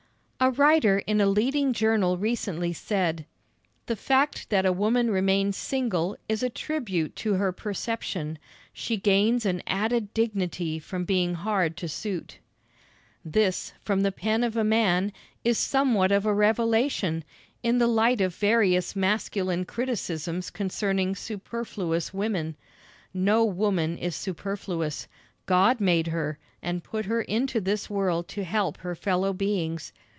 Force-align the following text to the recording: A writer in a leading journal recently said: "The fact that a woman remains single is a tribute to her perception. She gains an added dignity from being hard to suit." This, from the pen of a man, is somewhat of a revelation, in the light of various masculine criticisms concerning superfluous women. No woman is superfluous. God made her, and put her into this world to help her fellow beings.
A 0.43 0.49
writer 0.49 0.97
in 1.05 1.21
a 1.21 1.27
leading 1.27 1.71
journal 1.71 2.17
recently 2.17 2.73
said: 2.73 3.27
"The 3.85 3.95
fact 3.95 4.49
that 4.49 4.65
a 4.65 4.73
woman 4.73 5.11
remains 5.11 5.55
single 5.55 6.17
is 6.27 6.41
a 6.41 6.49
tribute 6.49 7.15
to 7.17 7.35
her 7.35 7.51
perception. 7.51 8.39
She 8.73 8.97
gains 8.97 9.45
an 9.45 9.61
added 9.67 10.11
dignity 10.15 10.79
from 10.79 11.05
being 11.05 11.35
hard 11.35 11.77
to 11.77 11.87
suit." 11.87 12.39
This, 13.23 13.73
from 13.81 14.01
the 14.01 14.11
pen 14.11 14.43
of 14.43 14.57
a 14.57 14.63
man, 14.63 15.13
is 15.43 15.59
somewhat 15.59 16.11
of 16.11 16.25
a 16.25 16.33
revelation, 16.33 17.23
in 17.61 17.77
the 17.77 17.85
light 17.85 18.19
of 18.19 18.33
various 18.33 18.95
masculine 18.95 19.63
criticisms 19.63 20.49
concerning 20.49 21.13
superfluous 21.13 22.15
women. 22.15 22.55
No 23.13 23.45
woman 23.45 23.95
is 23.95 24.15
superfluous. 24.15 25.07
God 25.45 25.79
made 25.79 26.07
her, 26.07 26.39
and 26.63 26.83
put 26.83 27.05
her 27.05 27.21
into 27.21 27.61
this 27.61 27.91
world 27.91 28.27
to 28.29 28.43
help 28.43 28.77
her 28.77 28.95
fellow 28.95 29.33
beings. 29.33 29.93